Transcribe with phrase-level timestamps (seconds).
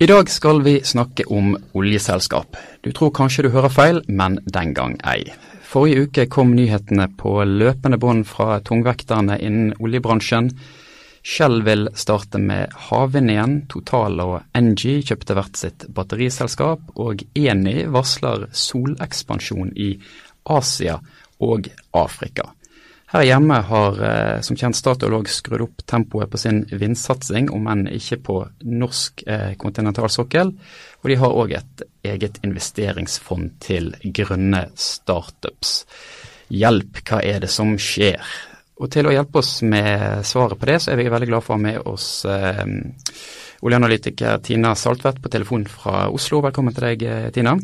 [0.00, 2.56] I dag skal vi snakke om oljeselskap.
[2.80, 5.24] Du tror kanskje du hører feil, men den gang ei.
[5.66, 10.52] Forrige uke kom nyhetene på løpende bånd fra tungvekterne innen oljebransjen.
[11.26, 13.56] Shell vil starte med havvind igjen.
[13.66, 16.94] Total og Engie kjøpte hvert sitt batteriselskap.
[16.94, 19.96] Og Eni varsler solekspansjon i
[20.46, 21.00] Asia
[21.42, 22.52] og Afrika.
[23.08, 27.64] Her hjemme har eh, som kjent Statoil òg skrudd opp tempoet på sin vindsatsing, om
[27.72, 28.36] enn ikke på
[28.68, 30.52] norsk eh, kontinentalsokkel.
[31.00, 35.80] Og de har òg et eget investeringsfond til grønne startups.
[36.52, 38.20] Hjelp, hva er det som skjer?
[38.78, 41.56] Og til å hjelpe oss med svaret på det, så er vi veldig glad for
[41.56, 42.62] å ha med oss eh,
[43.64, 46.44] oljeanalytiker Tina Saltvedt på telefon fra Oslo.
[46.44, 47.56] Velkommen til deg, eh, Tina.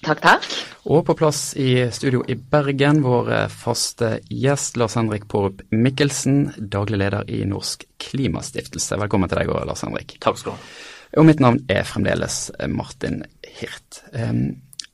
[0.00, 0.46] Takk, takk.
[0.88, 6.54] Og på plass i studio i Bergen, vår eh, faste gjest Lars Henrik Porup Mikkelsen,
[6.56, 8.96] daglig leder i Norsk Klimastiftelse.
[9.02, 10.16] Velkommen til deg òg, Lars Henrik.
[10.24, 10.70] Takk skal du ha.
[11.20, 14.00] Og mitt navn er fremdeles eh, Martin Hirt.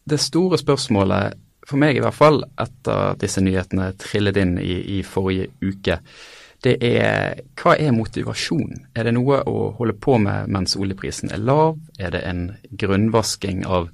[0.07, 4.75] Det store spørsmålet, for meg i hvert fall, etter at disse nyhetene trillet inn i,
[4.99, 6.01] i forrige uke,
[6.67, 8.89] det er hva er motivasjon?
[8.97, 11.77] Er det noe å holde på med mens oljeprisen er lav?
[11.99, 13.93] Er det en grunnvasking av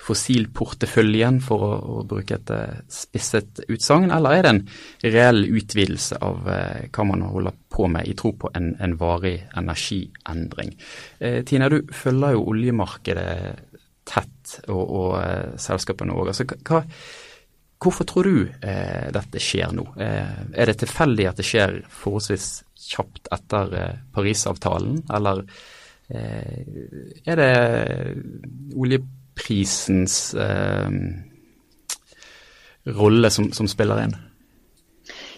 [0.00, 1.70] fossilporteføljen, for å,
[2.00, 4.62] å bruke et uh, spisset utsagn, eller er det en
[5.04, 9.36] reell utvidelse av eh, hva man holder på med i tro på en, en varig
[9.60, 10.72] energiendring?
[11.18, 13.34] Eh, Tina, du følger jo oljemarkedet
[14.08, 16.32] tett, og, og selskapene òg.
[16.32, 16.80] Altså,
[17.80, 18.48] hvorfor tror du
[19.14, 19.84] dette skjer nå?
[20.00, 22.48] er det tilfeldig at det skjer forholdsvis
[22.90, 23.76] kjapt etter
[24.16, 25.44] Parisavtalen, eller
[26.10, 27.52] er det
[28.74, 28.98] olje
[29.40, 30.90] prisens eh,
[32.86, 34.14] rolle som, som, spiller inn?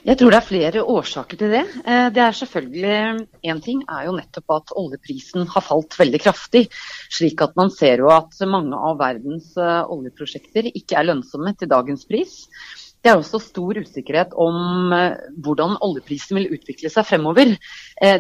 [0.03, 1.63] Jeg tror det er flere årsaker til det.
[1.87, 6.65] Eh, det er selvfølgelig Én ting er jo nettopp at oljeprisen har falt veldig kraftig.
[7.07, 11.71] Slik at man ser jo at mange av verdens eh, oljeprosjekter ikke er lønnsomme til
[11.71, 12.41] dagens pris.
[13.03, 17.55] Det er også stor usikkerhet om eh, hvordan oljeprisen vil utvikle seg fremover.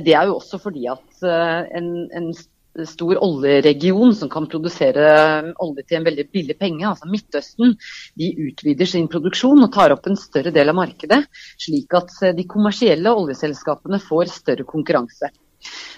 [0.06, 2.30] Det er jo også fordi at en, en
[2.88, 5.04] stor oljeregion som kan produsere
[5.62, 7.76] olje til en veldig billig penge, altså Midtøsten,
[8.18, 11.22] de utvider sin produksjon og tar opp en større del av markedet,
[11.60, 15.30] slik at de kommersielle oljeselskapene får større konkurranse.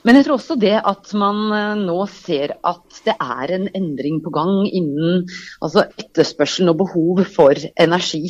[0.04, 4.18] Men jeg tror også det at man eh, nå ser at det er en endring
[4.24, 5.24] på gang innen
[5.64, 8.28] altså etterspørselen og behov for energi.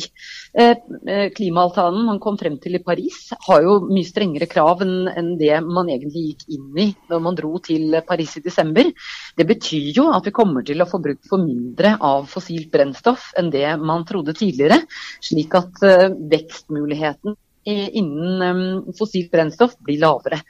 [0.55, 0.71] Eh,
[1.11, 5.59] eh, klimaavtalen man kom frem til i Paris har jo mye strengere krav enn det
[5.67, 8.93] man egentlig gikk inn i når man dro til Paris i desember.
[9.35, 13.33] Det betyr jo at vi kommer til å få brukt for mindre av fossilt brennstoff
[13.35, 14.79] enn det man trodde tidligere.
[15.19, 15.83] Slik at
[16.31, 20.41] vekstmuligheten innen fossilt brennstoff blir lavere.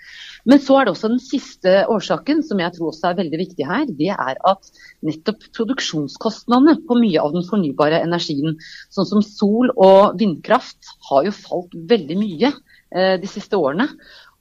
[0.46, 3.66] Men så er det også den siste årsaken, som jeg tror også er veldig viktig
[3.66, 3.86] her.
[3.88, 4.70] Det er at
[5.06, 8.60] nettopp produksjonskostnadene på mye av den fornybare energien,
[8.94, 13.88] sånn som sol og vindkraft, har jo falt veldig mye eh, de siste årene.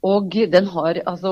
[0.05, 1.31] Og den har altså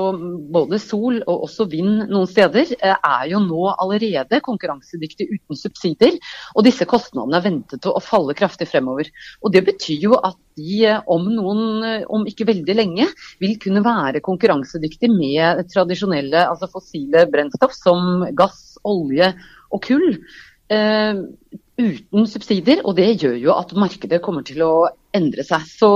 [0.54, 6.16] både sol og også vind noen steder eh, er jo nå allerede konkurransedyktig uten subsidier.
[6.56, 9.10] Og disse kostnadene er ventet å falle kraftig fremover.
[9.44, 13.06] Og det betyr jo at de eh, om noen, eh, om ikke veldig lenge,
[13.42, 19.32] vil kunne være konkurransedyktig med tradisjonelle, altså fossile brennstoff som gass, olje
[19.70, 20.10] og kull.
[20.72, 21.28] Uh,
[21.76, 24.72] uten subsidier, og det gjør jo at markedet kommer til å
[25.14, 25.66] endre seg.
[25.68, 25.90] Så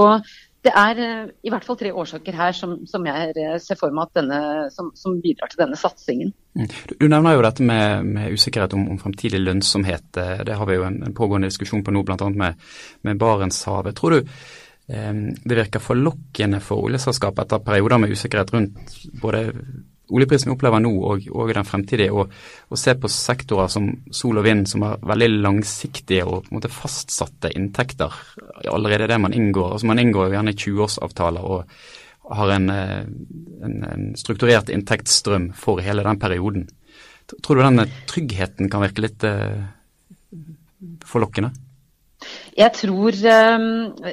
[0.66, 3.94] det er uh, i hvert fall tre årsaker her som, som jeg uh, ser for
[3.94, 4.40] meg denne,
[4.74, 6.32] som, som, bidrar til denne satsingen.
[6.58, 6.70] Mm.
[6.94, 10.08] Du, nevner jo dette med, med usikkerhet om, om, fremtidig lønnsomhet.
[10.18, 12.30] Eh, det har vi jo en, en pågående diskusjon på nå, bl.a.
[12.34, 12.58] Med,
[13.06, 13.98] med Barentshavet.
[13.98, 14.32] Tror du
[14.88, 19.42] det virker forlokkende for oljeselskapet etter perioder med usikkerhet rundt både
[20.08, 22.32] oljeprisen vi opplever nå og, og den fremtidige, og,
[22.68, 26.58] og, se på sektorer som sol og vind som har veldig langsiktige og på en
[26.58, 28.14] måte fastsatte inntekter
[28.72, 29.72] allerede det man inngår.
[29.72, 33.04] altså Man inngår jo gjerne 20-årsavtaler og har en, eh,
[33.64, 36.68] en, en, strukturert inntektsstrøm for hele den perioden.
[37.44, 39.64] Tror du den tryggheten kan virke litt eh,
[41.08, 41.52] forlokkende?
[42.58, 43.66] Jeg tror ehm,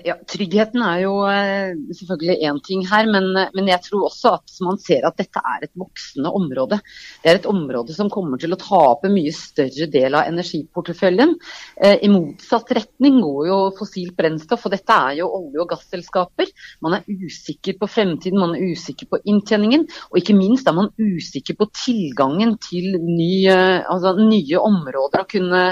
[0.06, 4.60] ja, Tryggheten er jo eh, selvfølgelig én ting her, men, men, jeg tror også at
[4.62, 6.78] man ser at dette er et voksende område.
[7.24, 10.30] Det er et område som kommer til å ta opp en mye større del av
[10.30, 11.34] energiporteføljen.
[11.82, 16.54] Eh, I motsatt retning går jo fossilt brennstoff, og dette er jo olje- og gasselskaper.
[16.86, 20.92] Man er usikker på fremtiden, man er usikker på inntjeningen, og ikke minst er man
[21.02, 25.66] usikker på tilgangen til nye, altså nye områder å kunne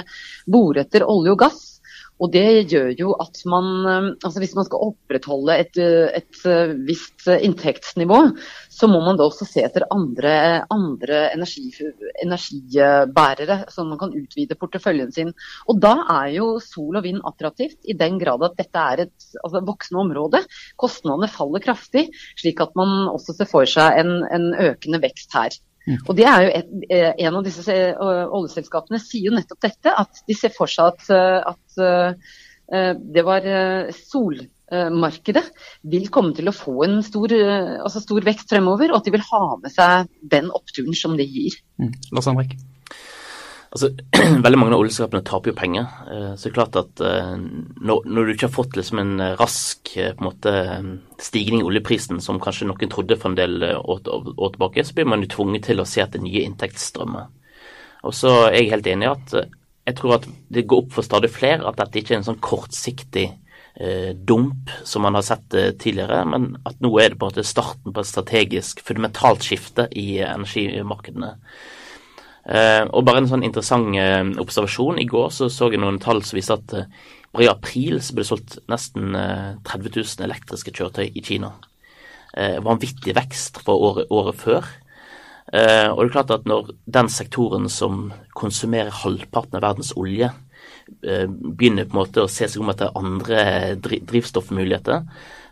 [0.49, 1.61] bore etter olje og gass.
[2.21, 6.44] Og det gjør jo at man eh, altså Hvis man skal opprettholde et, eh, et
[6.50, 8.19] eh, visst inntektsnivå,
[8.74, 10.33] så må man da også se etter andre,
[10.74, 11.71] andre energi,
[12.24, 15.33] energibærere, så man kan utvide porteføljen sin.
[15.69, 19.27] Og da er jo sol og vind attraktivt, i den grad at dette er et
[19.44, 20.44] altså, voksende område.
[20.81, 22.07] Kostnadene faller kraftig,
[22.39, 25.62] slik at man også ser for seg en, en økende vekst her.
[25.83, 26.00] Mm.
[26.07, 29.91] Og det er jo et, eh, En av disse eh, oljeselskapene sier jo nettopp dette,
[29.91, 32.19] at de ser for seg at, eh, at
[33.13, 33.44] det var
[33.94, 35.41] solmarkedet
[35.91, 39.25] vil komme til å få en stor, altså stor, vekst fremover, og at de vil
[39.27, 41.59] ha med seg den oppturen som det gir.
[41.77, 41.91] Mm.
[42.15, 42.56] Lars Henrik?
[43.73, 43.89] Altså,
[44.45, 45.87] Veldig mange av oljeselskapene taper jo penger.
[46.13, 47.33] Eh, så det er klart at eh,
[47.81, 50.53] når, du ikke har fått liksom en eh, rask en måte,
[51.23, 55.25] stigning i oljeprisen, som kanskje noen trodde for en del år, tilbake, så blir man
[55.25, 57.29] jo tvunget til å se etter nye inntektsstrømmer.
[58.03, 59.37] Og så er jeg helt enig i at
[59.83, 62.43] jeg tror at det går opp for stadig flere at dette ikke er en sånn
[62.43, 63.25] kortsiktig
[63.75, 67.33] eh, dump som man har sett eh, tidligere, men at nå er det på en
[67.33, 71.33] måte starten på et strategisk fundamentalt skifte i energimarkedene.
[72.43, 74.99] Uh, og bare en sånn interessant eh, observasjon.
[74.99, 76.89] I går så, så jeg noen tall som viste at eh,
[77.31, 79.15] bare i april så ble det solgt nesten
[79.63, 81.55] 30 000 elektriske kjøretøy i Kina.
[82.65, 84.67] vanvittig vekst fra året, året før.
[85.53, 90.29] og det er klart at når den sektoren som konsumerer halvparten av verdens olje,
[91.01, 95.01] begynner på en måte å se seg om etter andre drivstoffmuligheter,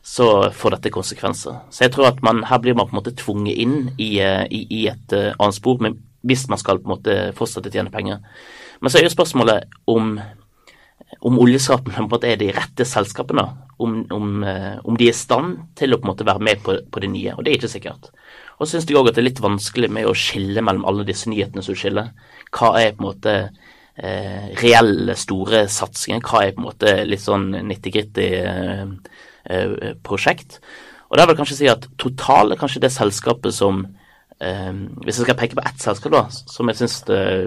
[0.05, 1.63] så får dette konsekvenser.
[1.73, 4.63] Så jeg tror at man, her blir man på en måte tvunget inn i, i,
[4.69, 5.81] i et annet spor.
[5.81, 5.97] med
[6.27, 8.21] hvis man skal på en måte fortsette å tjene penger.
[8.81, 10.15] Men så er jo spørsmålet om,
[11.21, 13.45] om oljeselskapene er de rette selskapene.
[13.81, 16.61] Om, om, eh, om, de er i stand til å på en måte være med
[16.61, 17.33] på, på det nye.
[17.33, 18.11] Og det er ikke sikkert.
[18.61, 21.05] Og så syns jeg òg at det er litt vanskelig med å skille mellom alle
[21.07, 22.11] disse nyhetene som skiller.
[22.53, 23.33] Hva er på en måte
[23.97, 26.21] eh, reelle, store satsinger?
[26.21, 28.85] Hva er på en måte litt sånn nitty-gritty eh,
[29.49, 29.73] eh,
[30.05, 30.59] prosjekt?
[31.09, 33.81] Og der vil jeg kanskje si at Total er kanskje det selskapet som
[34.41, 36.95] hvis jeg skal peke på ett selskap da, som jeg syns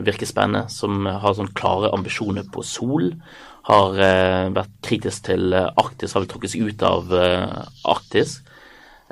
[0.07, 3.09] virker spennende, som har sånn klare ambisjoner på sol,
[3.65, 7.63] har eh, vært kritisk til Arktis, har vel trukket seg ut av eh,
[7.95, 8.43] Arktis.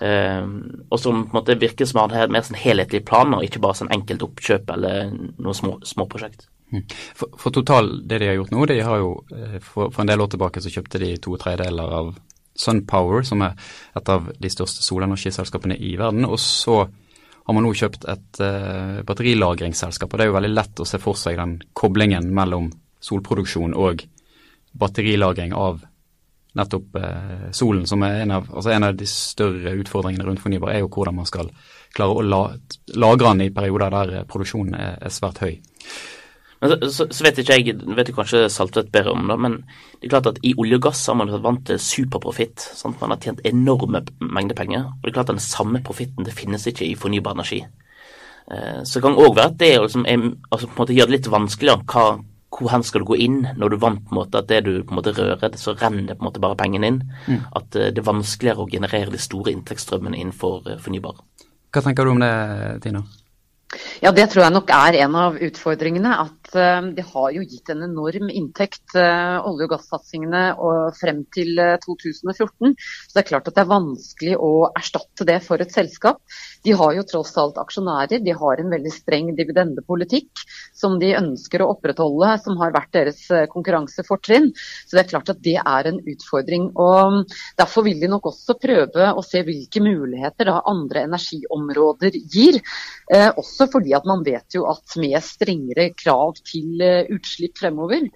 [0.02, 3.92] og som på en måte virker som har mer sånn helhetlige planer, ikke bare sånn
[3.92, 6.48] enkelt oppkjøp eller noe små, småprosjekt.
[6.72, 6.82] Mm.
[6.88, 9.10] For, for, Total, det de har gjort nå, de har jo
[9.60, 12.14] for, for en del år tilbake så kjøpte de to tredjedeler av
[12.58, 13.56] SunPower, som er
[13.96, 16.26] et av de største solenergiselskapene i verden.
[16.28, 16.86] Og så
[17.52, 20.08] har man nå kjøpt et uh, batterilagringsselskap.
[20.08, 22.70] og Det er jo veldig lett å se for seg den koblingen mellom
[23.02, 24.06] solproduksjon og
[24.80, 25.82] batterilagring av
[26.56, 30.72] nettopp uh, solen, som er en av, altså en av, de større utfordringene rundt fornybar,
[30.72, 31.52] er jo hvordan man skal
[31.92, 32.42] klare å la,
[32.96, 35.54] lagre den i perioder der uh, produksjonen er, er svært høy.
[36.62, 39.56] Men så, så, så vet ikke jeg, vet du kanskje Saltvedt bedre om det, men
[39.98, 42.68] det er klart at i olje og gass har man vært vant til superprofitt.
[42.86, 44.84] Man har tjent enorme mengder penger.
[44.86, 47.64] Og det er klart at den samme profitten det finnes ikke i fornybar energi.
[48.50, 51.10] Eh, så det kan òg være at det liksom er, altså på en måte gjør
[51.10, 51.86] det litt vanskeligere.
[51.90, 52.04] Hva,
[52.52, 54.72] hvor hen skal du gå inn når du vant på en måte at det du
[54.84, 57.00] på en måte rører, så renner på en måte bare pengene inn.
[57.26, 57.40] Mm.
[57.58, 61.18] At eh, det er vanskeligere å generere de store inntektsstrømmene innenfor eh, fornybar.
[61.72, 62.32] Hva tenker du om det,
[62.84, 63.02] Tina?
[64.02, 66.16] Ja, Det tror jeg nok er en av utfordringene.
[66.26, 70.42] At uh, det har jo gitt en enorm inntekt, uh, olje- og gassatsingene
[70.98, 72.74] frem til uh, 2014.
[72.78, 76.20] Så det er klart at det er vanskelig å erstatte det for et selskap.
[76.64, 78.22] De har jo tross alt aksjonærer.
[78.24, 80.44] De har en veldig streng dividendepolitikk
[80.76, 84.50] som de ønsker å opprettholde, som har vært deres konkurransefortrinn.
[84.54, 86.70] Så det er klart at det er en utfordring.
[86.78, 87.22] og
[87.58, 92.60] Derfor vil de nok også prøve å se hvilke muligheter da andre energiområder gir.
[93.12, 98.08] Eh, også fordi at man vet jo at med strengere krav til eh, utslipp fremover,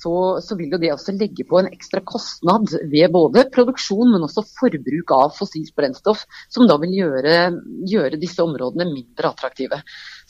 [0.00, 4.24] så, så, vil jo det også legge på en ekstra kostnad ved både produksjon, men
[4.26, 7.36] også forbruk av fossilt brennstoff, som da vil gjøre,
[7.90, 9.80] gjøre disse områdene mindre attraktive.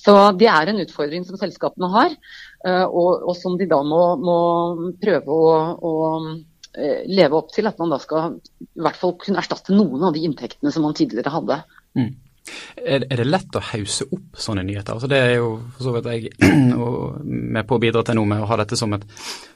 [0.00, 2.16] Så det er en utfordring som selskapene har,
[2.66, 4.38] eh, og, og som de da må, må
[5.02, 5.94] prøve å, å
[6.74, 7.68] eh, leve opp til.
[7.70, 10.96] At man da skal i hvert fall kunne erstatte noen av de inntektene som man
[10.98, 11.62] tidligere hadde.
[11.98, 12.10] Mm.
[12.80, 14.96] Er, det lett å hause opp sånne nyheter?
[14.96, 16.50] Altså det er jo for så vidt jeg
[17.56, 19.04] med på å bidra til nå med å ha dette som et,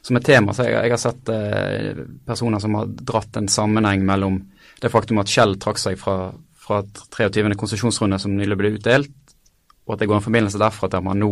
[0.05, 0.53] som et tema.
[0.53, 4.41] Så jeg, jeg har sett eh, personer som har dratt en sammenheng mellom
[4.81, 6.81] det faktum at Shell trakk seg fra, fra
[7.15, 7.55] 23.
[7.57, 9.13] konsesjonsrunde som nylig ble utdelt,
[9.85, 11.31] og at det går en forbindelse derfra der man nå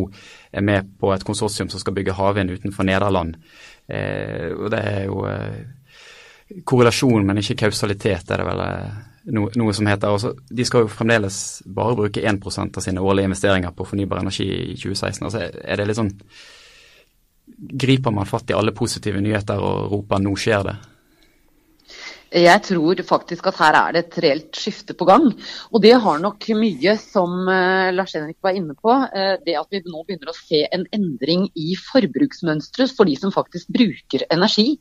[0.53, 3.39] er med på et konsortium som skal bygge havvind utenfor Nederland.
[3.89, 8.63] Eh, og det er jo eh, korrelasjon, men ikke kausalitet, er det vel.
[8.67, 9.01] Eh,
[9.31, 13.29] noe, noe som heter også, De skal jo fremdeles bare bruke 1% av sine årlige
[13.31, 15.25] investeringer på fornybar energi i 2016.
[15.25, 16.13] altså Er det litt sånn
[17.53, 20.92] griper man fatt i alle positive nyheter og roper 'nå skjer det'?
[22.33, 25.27] Jeg tror faktisk at her er det et reelt skifte på gang.
[25.69, 29.69] Og det har nok mye, som uh, Lars Henrik var inne på, uh, det at
[29.69, 34.79] vi nå begynner å se en endring i forbruksmønsteret for de som faktisk bruker energi.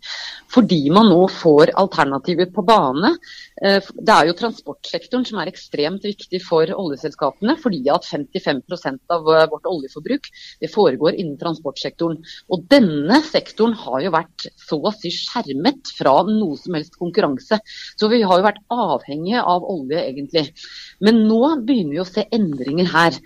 [0.52, 3.12] Fordi man nå får alternativer på bane.
[3.60, 7.58] Uh, det er jo transportsektoren som er ekstremt viktig for oljeselskapene.
[7.60, 10.30] Fordi at 55% av vårt oljeforbruk
[10.62, 12.16] det foregår innen transportsektoren.
[12.48, 17.41] Og denne sektoren har jo vært så å si skjermet fra noe som helst konkurranse
[17.42, 17.60] konkurranse.
[17.96, 20.52] Så vi har jo vært avhengige av olje, egentlig.
[21.00, 23.18] Men nå begynner vi å se endringer her.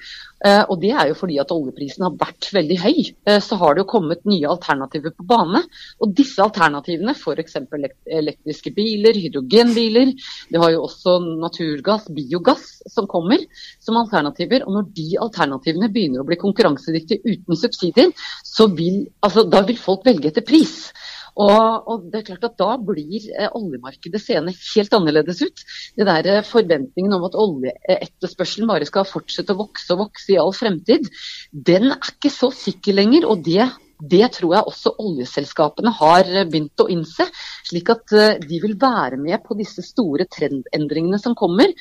[0.45, 2.99] Uh, og det er jo fordi at oljeprisen har vært veldig høy.
[3.27, 5.63] Uh, så har det jo kommet nye alternativer på bane.
[6.05, 7.57] Og disse alternativene, f.eks.
[8.05, 10.13] elektriske biler, hydrogenbiler,
[10.53, 13.41] det har jo også naturgass, biogass som kommer
[13.81, 14.67] som alternativer.
[14.69, 18.13] Og når de alternativene begynner å bli konkurransedyktige uten subsidier,
[18.45, 20.93] så vil, altså, da vil folk velge etter pris.
[21.37, 25.65] Og, og, det er klart at Da blir eh, oljemarkedet seende helt annerledes ut.
[25.99, 30.39] Det der eh, Forventningen om at oljeetterspørselen bare skal fortsette å vokse og vokse i
[30.41, 31.11] all fremtid,
[31.53, 33.29] den er ikke så sikker lenger.
[33.29, 37.27] og det det tror jeg også oljeselskapene har begynt å innse.
[37.67, 41.73] Slik at eh, de vil være med på disse store trendendringene som kommer.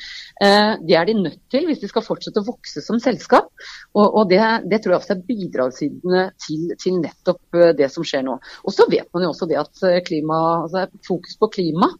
[0.41, 3.51] Eh, det er de nødt til hvis de skal fortsette å vokse som selskap.
[3.95, 4.39] Og, det,
[4.71, 8.37] det, tror jeg også er bidragssidene til, til, nettopp eh, det som skjer nå.
[8.63, 11.91] Og så vet man jo også det at klima, altså fokus på klima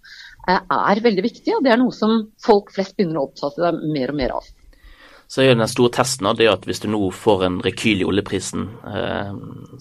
[0.48, 1.58] er veldig viktig.
[1.58, 4.54] Og det er noe som folk flest begynner å oppta seg mer og mer av
[5.28, 8.08] så er jo den store testen det at hvis du nå får en rekyl i
[8.08, 9.32] oljeprisen, eh,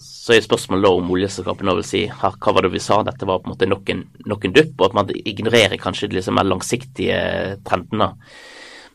[0.01, 3.43] så er spørsmålet da om oljeselskapene vil si hva var det vi sa, dette var
[3.43, 6.39] på en måte nok en, nok en dupp, og at man ignorerer kanskje de liksom
[6.39, 7.19] mer langsiktige
[7.67, 8.13] trendene.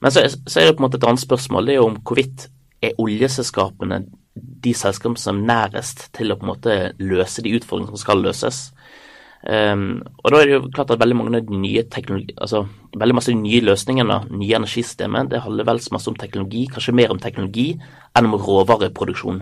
[0.00, 2.00] Men så, så, er det på en måte et annet spørsmål, det er jo om
[2.02, 2.48] hvorvidt
[2.80, 4.04] er oljeselskapene
[4.34, 8.22] de selskapene som er nærest til å på en måte løse de utfordringene som skal
[8.24, 8.60] løses.
[9.40, 12.66] Um, og da er det jo klart at veldig mange nye teknologi, altså
[13.00, 17.14] veldig masse nye løsningene, nye energisystemer, det handler vel så masse om teknologi, kanskje mer
[17.14, 17.70] om teknologi
[18.18, 19.40] enn om råvareproduksjon.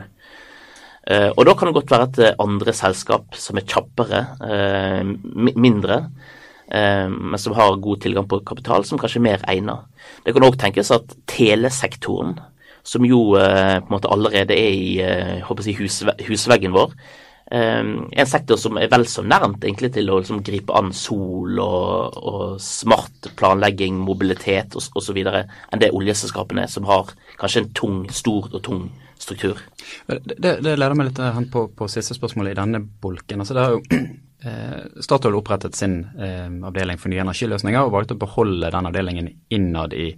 [1.09, 5.03] Uh, og da kan det godt være at andre selskap som er kjappere, uh,
[5.59, 5.99] mindre,
[6.71, 9.89] uh, men som har god tilgang på kapital, som kanskje er mer egnet.
[10.23, 12.37] Det kan òg tenkes at telesektoren,
[12.87, 15.91] som jo på en måte allerede er i håper jeg,
[16.25, 16.95] husveggen vår,
[17.51, 22.19] en sektor som er vel så nærmt egentlig til å liksom, gripe an sol og,
[22.19, 25.21] og smart planlegging, mobilitet osv.
[25.25, 28.89] enn det oljeselskapene som har kanskje en tung, stor og tung
[29.19, 29.59] struktur.
[30.07, 33.43] Det, det leder meg litt hen på, på siste spørsmålet i denne bolken.
[33.43, 33.83] Altså, det har jo
[34.49, 39.33] eh, Statoil opprettet sin eh, avdeling for nye energiløsninger og valgte å beholde den avdelingen
[39.55, 40.13] innad i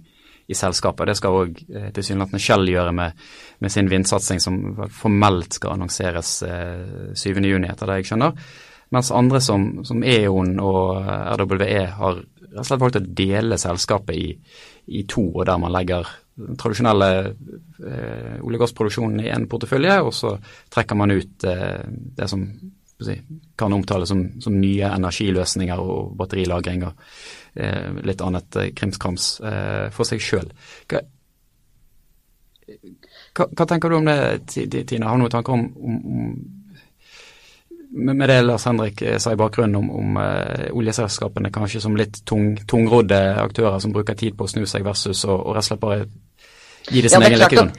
[0.47, 1.09] i selskapet.
[1.09, 3.23] Det skal òg eh, tilsynelatende Shell gjøre med,
[3.59, 4.59] med, sin vindsatsing, som
[4.95, 8.51] formelt skal annonseres eh, 7.6, etter det jeg skjønner.
[8.91, 12.17] Mens andre som, som E.ON og RWE har
[12.51, 14.33] rett og slett valgt å dele selskapet i,
[14.99, 16.09] i to, og der man legger
[16.41, 20.35] den tradisjonelle eh, olje- og gassproduksjonen i en portefølje, og så
[20.73, 22.43] trekker man ut eh, det som
[23.07, 23.17] si,
[23.57, 26.99] kan omtales som, som, nye energiløsninger og batterilagring og
[27.53, 30.47] Eh, litt annet eh, krimskrams eh, for seg sjøl.
[30.87, 31.01] Hva,
[33.35, 35.09] hva, hva, tenker du om det, Tina?
[35.09, 36.31] Har du noen tanker om, om, om
[37.91, 42.53] med det Lars Henrik sa i bakgrunnen om, om uh, oljeselskapene kanskje som litt tung,
[42.63, 45.81] tungrodde aktører som bruker tid på å snu seg versus og, og rett og slett
[45.81, 46.05] bare
[46.87, 47.73] gi det sin ja, egen lekkegrunn?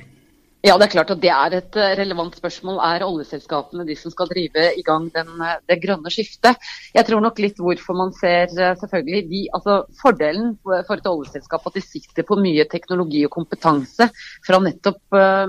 [0.63, 2.77] Ja, det er klart at det er et eh, relevant spørsmål.
[2.87, 6.69] Er oljeselskapene de som skal drive i gang den, eh, det grønne skiftet?
[6.95, 11.67] Jeg tror nok litt hvorfor man ser eh, selvfølgelig de, altså Fordelen for et oljeselskap
[11.67, 14.07] at de sitter på mye teknologi og kompetanse
[14.47, 15.01] fra nettopp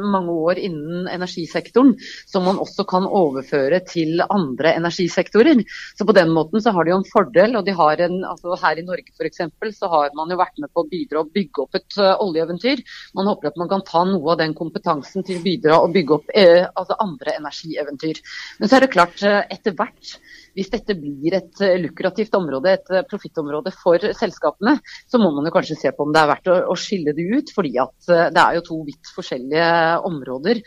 [0.01, 1.93] mange år innen energisektoren,
[2.29, 5.61] som man også kan overføre til andre energisektorer.
[5.93, 7.55] Så På den måten så har de jo en fordel.
[7.55, 9.45] og de har en, altså Her i Norge f.eks.
[9.77, 12.81] så har man jo vært med på å bidra og bygge opp et oljeeventyr.
[13.13, 15.93] Man håper at man kan ta noe av den kompetansen sjansen til å bidra og
[15.93, 18.21] bygge opp eh, altså andre energieventyr.
[18.59, 20.15] Men så er det klart, eh, etter hvert,
[20.53, 24.77] hvis dette blir et eh, lukrativt område, et eh, profittområde for selskapene,
[25.09, 27.27] så må man jo kanskje se på om det er verdt å, å skille det
[27.33, 27.53] ut.
[27.53, 29.69] fordi at det er jo to vidt forskjellige
[30.07, 30.61] områder.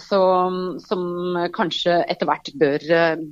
[0.00, 0.18] Så,
[0.80, 1.02] som
[1.52, 2.84] kanskje etter hvert bør,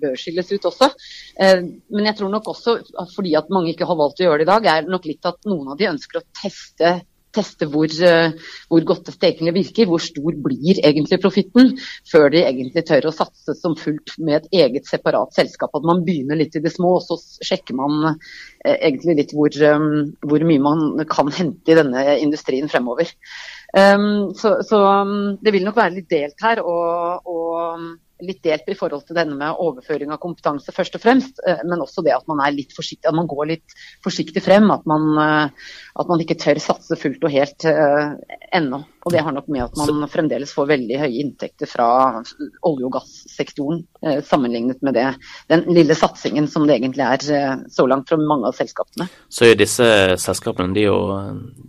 [0.03, 0.91] bør, skilles ut også.
[1.39, 2.75] Men jeg tror nok også,
[3.15, 5.49] fordi at mange ikke har valgt å gjøre det i dag, er nok litt at
[5.49, 6.93] noen av de ønsker å teste
[7.37, 8.33] teste hvor, eh,
[8.71, 9.89] hvor, godt egentlig virker.
[9.91, 11.73] Hvor stor blir egentlig profitten,
[12.11, 15.75] før de egentlig tør å satse som fullt med et eget separat selskap.
[15.77, 19.55] At man begynner litt i det små, og så sjekker man eh, egentlig litt hvor,
[19.71, 23.11] um, hvor, mye man kan hente i denne industrien fremover.
[23.77, 26.63] Um, så, så um, det vil nok være litt delt her.
[26.65, 27.91] og, og
[28.25, 31.41] litt delt i forhold til denne med overføring av kompetanse, først og fremst.
[31.47, 34.71] Eh, men også det at man er litt forsiktig, at man går litt forsiktig frem.
[34.75, 38.17] At man, eh, at man ikke tør satse fullt og helt uh,
[38.57, 38.79] ennå.
[39.05, 41.89] Og det har nok med at man fremdeles får veldig høye inntekter fra
[42.69, 45.07] olje- og gassektoren uh, sammenlignet med det,
[45.53, 49.09] den lille satsingen som det egentlig er uh, så langt fra mange av selskapene.
[49.33, 49.89] Så er disse
[50.21, 50.99] selskapene de, jo,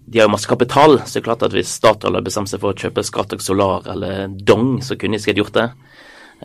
[0.05, 1.00] de har jo masse kapital.
[1.05, 3.88] så det er klart at Hvis Statoil har bestemt seg for å kjøpe Scatec Solar
[3.91, 5.67] eller Dong, så kunne de sikkert gjort det.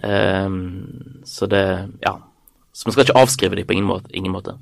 [0.03, 1.67] Um, så det
[2.05, 2.19] Ja.
[2.77, 4.11] Så man skal ikke avskrive dem på ingen måte.
[4.13, 4.59] Ingen måte.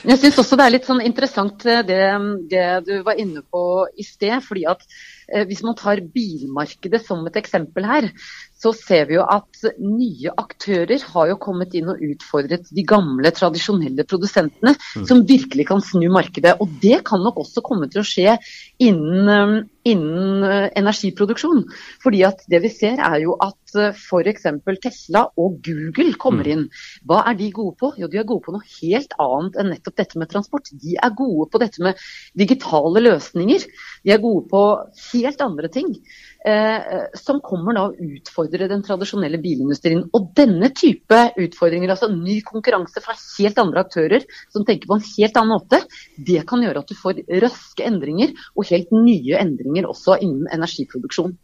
[0.00, 2.00] Men jeg syns også det er litt sånn interessant eh, det,
[2.48, 3.62] det, du var inne på
[4.00, 4.38] i sted.
[4.44, 4.80] fordi at
[5.28, 8.08] eh, Hvis man tar bilmarkedet som et eksempel her,
[8.58, 13.30] så ser vi jo at nye aktører har jo kommet inn og utfordret de gamle,
[13.34, 15.04] tradisjonelle produsentene, mm.
[15.06, 16.56] som virkelig kan snu markedet.
[16.58, 18.34] Og det kan nok også komme til å skje
[18.82, 19.54] innen, um,
[19.86, 21.64] innen uh, energiproduksjon.
[22.02, 24.48] Fordi at det vi ser er jo at uh, f.eks.
[24.82, 26.54] Tesla og Google kommer mm.
[26.56, 26.66] inn.
[27.06, 27.92] Hva er de gode på?
[28.00, 30.72] Jo, de er gode på noe helt annet enn nettopp dette med transport.
[30.74, 32.02] De er gode på dette med
[32.38, 33.70] digitale løsninger.
[34.02, 34.64] De er gode på
[35.12, 35.94] helt andre ting.
[36.46, 40.08] Eh, som kommer da å utfordre den tradisjonelle bilindustrien.
[40.12, 45.04] Og denne type utfordringer, altså ny konkurranse fra helt andre aktører som tenker på en
[45.04, 45.82] helt annen måte,
[46.16, 51.36] det kan gjøre at du får raske endringer og helt nye endringer også innen energiproduksjon.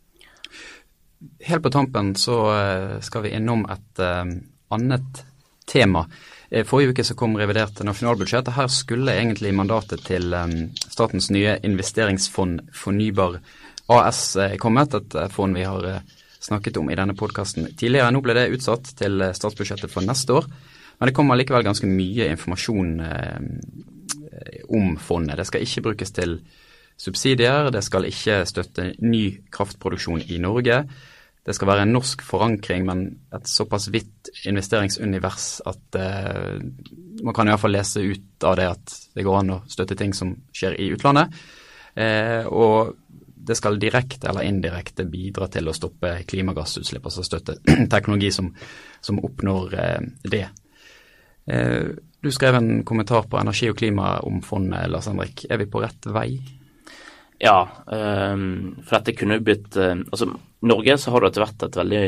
[1.45, 4.27] Helt på tampen så eh, skal vi innom et uh,
[4.75, 5.25] annet
[5.67, 6.05] tema.
[6.69, 8.51] Forrige uke så kom revidert nasjonalbudsjett.
[8.53, 10.37] Her skulle egentlig mandatet til
[10.93, 13.41] statens nye investeringsfond Fornybar
[13.91, 16.05] AS kommet, et fond vi har eh,
[16.45, 18.13] snakket om i denne podkasten tidligere.
[18.13, 20.51] Nå ble det utsatt til eh, statsbudsjettet for neste år,
[20.99, 23.41] men det kommer likevel ganske mye informasjon eh,
[24.69, 25.39] om fondet.
[25.41, 26.39] Det skal ikke brukes til
[27.01, 30.85] subsidier, det skal ikke støtte ny kraftproduksjon i Norge.
[31.45, 33.03] Det skal være en norsk forankring, men
[33.35, 36.63] et såpass vidt investeringsunivers at eh,
[37.25, 40.33] man kan iallfall lese ut av det at det går an å støtte ting som
[40.57, 41.35] skjer i utlandet.
[41.95, 42.95] Eh, og
[43.47, 47.59] det skal direkte eller indirekte bidra til å stoppe klimagassutslipp, altså støtte
[47.95, 48.51] teknologi som,
[49.05, 50.47] som oppnår eh, det.
[51.47, 55.45] Eh, du skrev en kommentar på energi og klima om fondet, Lars Henrik.
[55.51, 56.31] Er vi på rett vei?
[57.43, 60.29] Ja, um, for dette kunne jo blitt Altså,
[60.65, 62.05] Norge så har det etter hvert et veldig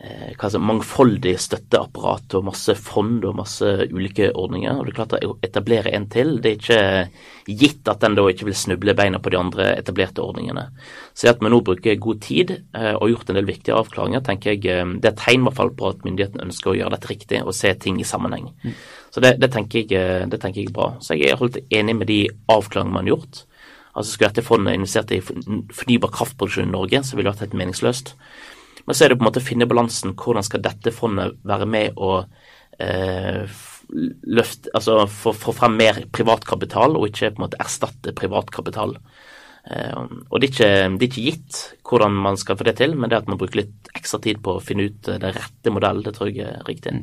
[0.00, 4.76] eh, mangfoldig støtteapparat og masse fond og masse ulike ordninger.
[4.76, 8.26] og det er klart Å etablere en til, det er ikke gitt at den da
[8.28, 10.68] ikke vil snuble beina på de andre etablerte ordningene.
[11.14, 14.54] Så at vi nå bruker god tid eh, og gjort en del viktige avklaringer, tenker
[14.54, 17.54] jeg eh, det er tegn fall på at myndighetene ønsker å gjøre dette riktig og
[17.54, 18.50] se ting i sammenheng.
[18.64, 18.76] Mm.
[19.14, 20.94] Så det, det, tenker jeg, eh, det tenker jeg er bra.
[21.00, 23.44] Så jeg er holdt enig med de avklaringene man har gjort.
[23.94, 27.60] Altså Skulle dette fondet investert i fornybar kraftproduksjon i Norge, så ville det vært helt
[27.60, 28.16] meningsløst.
[28.84, 30.16] Men så er det på en måte å finne balansen.
[30.18, 32.16] Hvordan skal dette fondet være med å
[32.78, 33.44] eh,
[33.88, 38.96] løfte, altså få, få frem mer privatkapital, og ikke på en måte erstatte privatkapital.
[39.64, 42.96] Eh, og det er, ikke, det er, ikke, gitt hvordan man skal få det til,
[42.98, 46.04] men det at man bruker litt ekstra tid på å finne ut den rette modellen,
[46.04, 46.96] det tror jeg er riktig.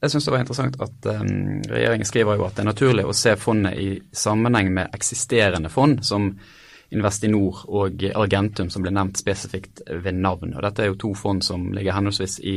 [0.00, 3.16] Jeg syns det var interessant at um, regjeringen skriver jo at det er naturlig å
[3.16, 6.32] se fondet i sammenheng med eksisterende fond, som
[6.90, 10.56] Investinor og Argentum, som ble nevnt spesifikt ved navn.
[10.56, 12.56] Og Dette er jo to fond som ligger henholdsvis i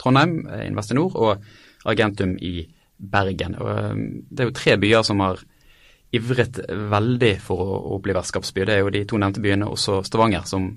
[0.00, 1.44] Trondheim, eh, Investinor, og
[1.84, 2.66] Argentum i
[2.96, 3.58] Bergen.
[3.60, 5.42] Og eh, det er jo tre byer som har
[6.14, 8.64] ivret veldig for å, bli vertskapsby.
[8.64, 10.68] Det er jo de to nevnte byene, også Stavanger, som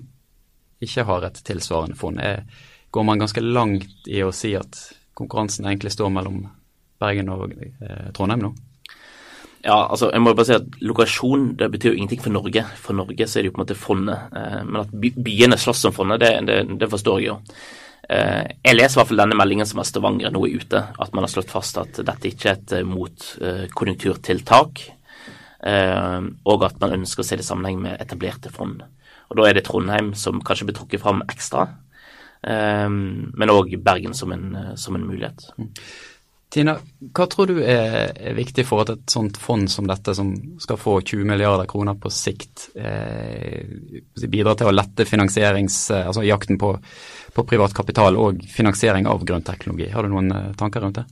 [0.82, 2.20] ikke har et tilsvarende fond.
[2.20, 2.44] Er,
[2.90, 4.80] går man ganske langt i å si at
[5.18, 6.42] konkurransen egentlig står mellom
[6.98, 8.52] Bergen og eh, Trondheim nå?
[9.64, 12.62] Ja, altså jeg må bare si at Lokasjon det betyr jo ingenting for Norge.
[12.78, 14.36] For Norge så er det jo på en måte fondet.
[14.38, 14.92] Eh, men at
[15.24, 17.36] byene slåss om fondet, det, det, det forstår jeg jo.
[18.08, 21.16] Eh, jeg leser i hvert fall denne meldingen som er Stavanger nå er ute, at
[21.16, 24.74] man har slått fast at dette ikke er et eh, motkonjunkturtiltak,
[25.58, 28.78] og at man ønsker å se det i sammenheng med etablerte fond.
[29.28, 31.64] Og Da er det Trondheim som kanskje blir trukket fram ekstra,
[32.46, 35.50] men òg Bergen som en, som en mulighet.
[36.48, 36.78] Tina,
[37.12, 40.30] hva tror du er, viktig for at et sånt fond som dette, som
[40.62, 43.68] skal få 20 milliarder kroner på sikt, eh,
[44.24, 46.72] bidrar til å lette finansierings, eh, altså jakten på,
[47.36, 49.90] på privat kapital og finansiering av grønn teknologi?
[49.92, 51.06] Har du noen eh, tanker rundt det?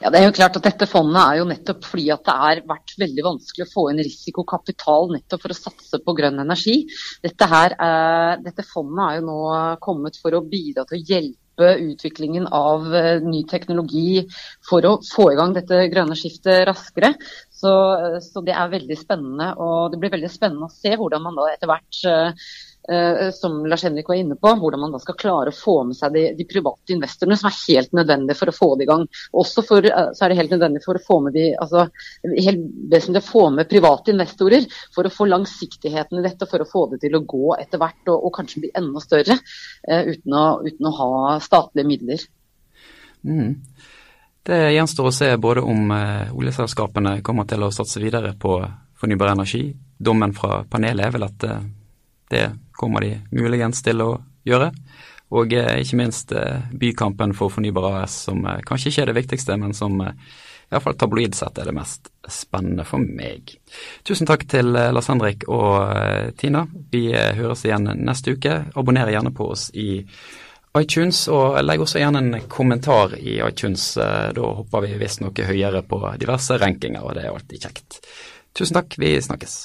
[0.00, 2.64] Ja, det er jo klart at Dette fondet er jo nettopp fordi at det har
[2.68, 6.80] vært veldig vanskelig å få inn risikokapital nettopp for å satse på grønn energi.
[7.20, 9.40] Dette, her, eh, dette fondet er jo nå
[9.84, 14.24] kommet for å bidra til å hjelpe utviklingen av eh, ny teknologi
[14.66, 17.14] for å få i gang dette grønne skiftet raskere.
[17.54, 17.72] Så,
[18.20, 19.52] så, det er veldig spennende.
[19.62, 22.73] Og det blir veldig spennende å se hvordan man da etter hvert eh, eh,
[23.32, 26.12] som Lars Henrik var inne på, hvordan man da skal klare å få med seg
[26.12, 29.06] de, de private investorene, som er helt nødvendig for å få det i gang.
[29.32, 31.86] Også for, eh, så er det helt nødvendig for å få med de, altså,
[32.28, 36.68] helt vesentlig å få med private investorer for å få langsiktigheten i dette, for å
[36.68, 39.38] få det til å gå etter hvert og, og kanskje bli enda større,
[39.88, 42.26] uh, uten, å, uten, å, ha statlige midler.
[43.24, 43.54] Mm.
[44.44, 45.88] Det gjenstår å se både om
[46.36, 48.58] oljeselskapene kommer til å satse videre på
[49.00, 49.70] fornybar energi.
[49.96, 51.46] Dommen fra panelet er vel at
[52.30, 54.12] det kommer de muligens til å
[54.46, 54.72] gjøre.
[55.34, 59.18] Og eh, ikke minst eh, bykampen for Fornybar AS, som eh, kanskje ikke er det
[59.18, 63.54] viktigste, men som iallfall tabloid sett er det mest spennende for meg.
[64.06, 66.64] Tusen takk til Lars Henrik og Tina.
[66.90, 68.56] Vi høres igjen neste uke.
[68.74, 70.00] Abonner gjerne på oss i
[70.74, 73.92] iTunes, og legg også gjerne en kommentar i iTunes.
[73.94, 78.00] Da hopper vi visst noe høyere på diverse rankinger, og det er alltid kjekt.
[78.56, 79.60] Tusen takk, vi snakkes.